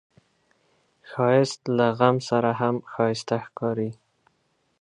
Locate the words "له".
1.77-1.87